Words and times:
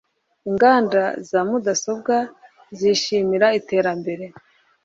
Inganda 0.49 1.01
za 1.29 1.39
mudasobwa 1.49 2.15
zishimira 2.79 3.47
iterambere. 3.59 4.25